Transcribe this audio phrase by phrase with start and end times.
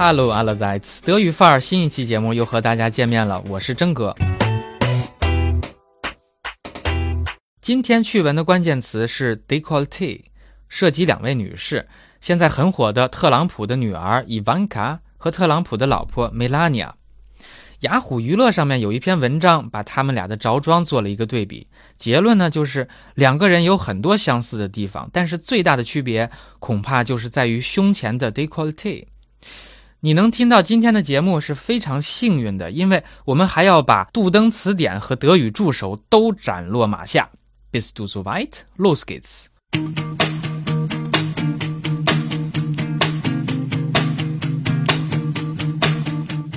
[0.00, 4.14] Hello, alle Zeits，德语范儿新一期节目又和大家见面了，我是真哥。
[7.60, 10.20] 今天趣闻的关键词是 Decolleté，
[10.68, 11.88] 涉及两位女士，
[12.20, 16.92] 现在很火的特朗普的女儿 Ivanka 和特朗普的老婆 Melania。
[17.80, 22.86] 雅虎娱乐上面有一篇文章，把他们俩的着装做了一个对比，结论呢就是
[23.16, 26.30] 两个人有很多相似的地方，但是最大的区别
[26.60, 29.06] 恐怕就是在于胸前的 Decolleté。
[30.00, 37.28] 你能听到今天的节目是非常幸运的，因为我们还要把杜登词典和德语助手都斩落马下。
[37.72, 38.60] Bist du soweit?
[38.76, 39.46] Los geht's!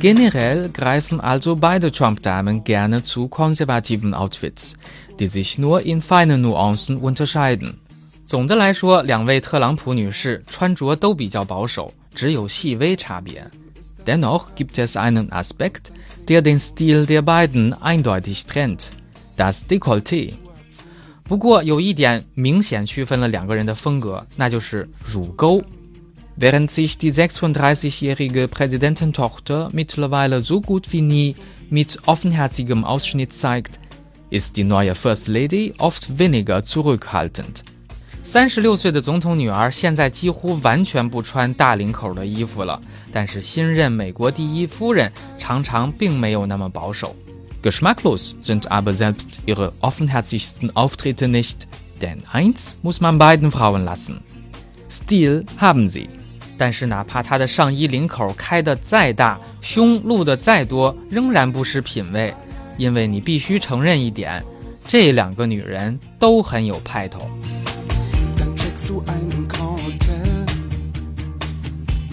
[0.00, 4.72] Generell greifen also beide Trump-Damen gerne zu konservativen Outfits,
[5.16, 7.74] die sich nur in feinen Nuancen unterscheiden.
[8.26, 13.49] 总的来说，两位特朗普女士穿着都比较保守，只有细微差别。
[14.05, 15.91] Dennoch gibt es einen Aspekt,
[16.27, 18.91] der den Stil der beiden eindeutig trennt:
[19.37, 20.33] das Dekolleté.
[21.23, 25.63] 不过有一点明显区分了两个人的风格，那就是乳沟。
[26.37, 31.35] Während sich die 36-jährige Präsidententochter mittlerweile so gut wie nie
[31.69, 33.79] mit offenherzigem Ausschnitt zeigt,
[34.29, 37.63] ist die neue First Lady oft weniger zurückhaltend.
[38.30, 42.78] 三十六岁的总统女儿现在几乎完全不穿大领口的衣服了，
[43.10, 47.16] 但是新任美国第一夫人常常并没有那么保守。
[47.62, 51.66] Geschmacklos sind aber selbst ihre offenherzigsten Auftritte nicht,
[51.98, 54.18] denn eins muss man beiden Frauen lassen:
[54.90, 56.08] Stil haben sie.
[56.58, 62.34] 但是哪怕她的上衣领口开得再大，胸露得再多，仍然不失品味，
[62.76, 64.44] 因为你必须承认一点，
[64.86, 67.22] 这两个女人都很有派头。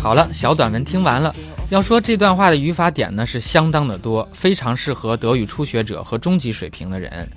[0.00, 1.34] 好了，小短文听完了。
[1.68, 7.28] 要说这段话的语法点呢，是相当的多，非常适合德语初学者和中级水平的人。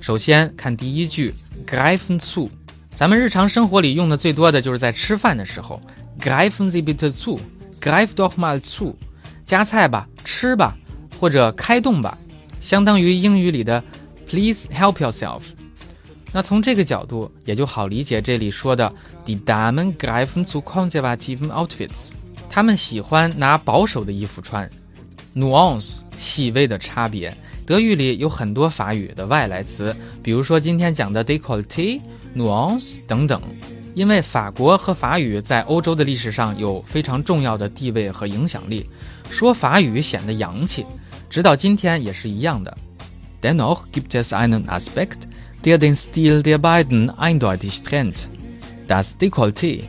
[0.00, 1.34] 首先看第一句
[1.66, 2.48] ，greifen zu，
[2.94, 5.80] 咱们日常生活里用的最多的就是在吃饭的时候
[6.20, 8.94] ，greifen Sie bitte zu，greif doch mal zu，
[9.44, 10.76] 夹菜吧，吃吧，
[11.18, 12.16] 或者开动吧，
[12.60, 13.82] 相当于英语里的
[14.28, 15.40] Please help yourself。
[16.32, 18.92] 那从这个角度也就好理解这里说的
[19.26, 22.10] Die Damen greifen zu konservativen Outfits。
[22.48, 24.68] 他们喜欢拿保守的衣服穿
[25.34, 27.36] ，nuance 细微的差别。
[27.66, 32.00] 德语里有很多法语的外来词，比如说今天讲的 décolleté、
[32.34, 33.40] nuance 等等。
[33.92, 38.88] 因为法国和法语在欧洲的历史上有非常重要的地位和影响力，
[39.28, 40.86] 说法语显得洋气，
[41.28, 42.76] 直到今天也是一样的。
[43.42, 45.22] Dennoch gibt es einen Aspekt,
[45.64, 48.28] der den Stil der beiden eindeutig trennt:
[48.88, 49.82] das Décolleté.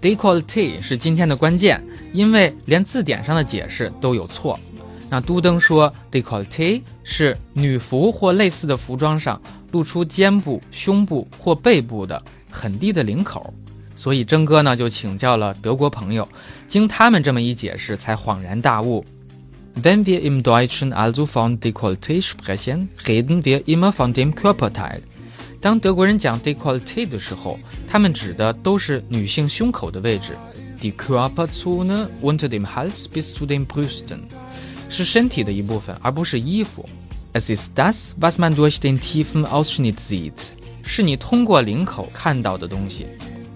[0.00, 4.58] Décolleté 是今天的关键，因为连字典上的解释都有错。
[5.10, 9.40] 那都登说，Décolleté 是女服或类似的服装上
[9.72, 13.52] 露出肩部、胸部或背部的很低的领口。
[13.96, 16.28] 所以征哥呢就请教了德国朋友，
[16.68, 19.04] 经他们这么一解释，才恍然大悟。
[19.75, 25.01] Wenn wir im Deutschen also von Décolleté sprechen, reden wir immer von dem Körperteil.
[25.59, 27.57] 当德国人讲 décolleté 的时候，
[27.87, 30.37] 他们指的都是女性胸口的位置，
[30.79, 34.19] die Körperzone unter dem Hals bis zu den Brüsten，
[34.89, 36.87] 是身体的一部分，而不是衣服。
[37.33, 40.49] Es ist das, was man durch den tiefen Ausschnitt sieht，
[40.83, 43.07] 是你通过领口看到的东西。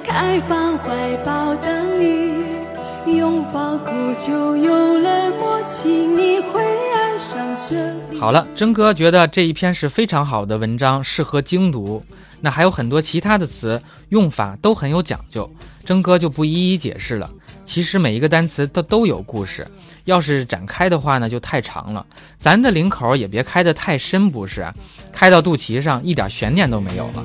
[0.03, 3.93] 开放怀抱等你，拥抱过
[4.27, 6.63] 就有了默契，你会
[6.95, 7.96] 爱上这。
[8.19, 12.03] 好了，真哥觉得这一篇是非常好的文章，适合精读。
[12.41, 15.49] 那还有很多其他的词用法都很有讲究，
[15.85, 17.31] 真哥就不一一解释了。
[17.65, 19.67] 其实每一个单词它都有故事。
[20.07, 22.05] 要是展开的话呢，就太长了。
[22.39, 24.67] 咱的领口也别开得太深，不是？
[25.13, 27.25] 开到肚脐上，一点悬念都没有了。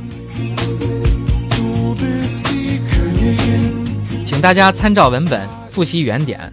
[4.26, 6.52] 请大家参照文本复习原点。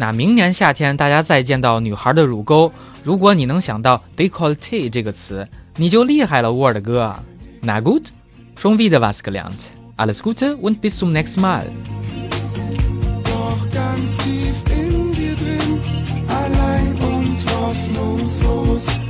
[0.00, 2.72] 那明年夏天大家再见到女孩的乳沟，
[3.04, 7.14] 如果你能想到 decollete 这个词，你就厉害了，沃尔哥。
[7.62, 8.06] Na gut,
[8.56, 9.66] schon wieder was gelernt.
[9.96, 11.66] Alles Gute und bis zum nächsten Mal.
[16.30, 19.09] Allein und hoffnungslos.